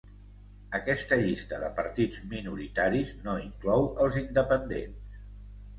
Aquesta 0.77 1.19
llista 1.25 1.59
de 1.65 1.69
partits 1.81 2.23
minoritaris 2.33 3.13
no 3.29 3.37
inclou 3.45 3.87
els 4.07 4.21
independents. 4.27 5.19